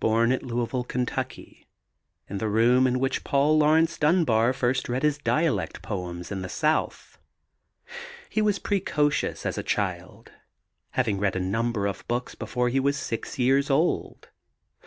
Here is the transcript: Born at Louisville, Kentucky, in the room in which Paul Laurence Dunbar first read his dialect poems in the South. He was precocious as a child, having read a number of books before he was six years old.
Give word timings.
Born 0.00 0.32
at 0.32 0.42
Louisville, 0.42 0.84
Kentucky, 0.84 1.68
in 2.30 2.38
the 2.38 2.48
room 2.48 2.86
in 2.86 2.98
which 2.98 3.24
Paul 3.24 3.58
Laurence 3.58 3.98
Dunbar 3.98 4.54
first 4.54 4.88
read 4.88 5.02
his 5.02 5.18
dialect 5.18 5.82
poems 5.82 6.32
in 6.32 6.40
the 6.40 6.48
South. 6.48 7.18
He 8.30 8.40
was 8.40 8.58
precocious 8.58 9.44
as 9.44 9.58
a 9.58 9.62
child, 9.62 10.32
having 10.92 11.18
read 11.18 11.36
a 11.36 11.40
number 11.40 11.84
of 11.86 12.08
books 12.08 12.34
before 12.34 12.70
he 12.70 12.80
was 12.80 12.96
six 12.96 13.38
years 13.38 13.68
old. 13.68 14.30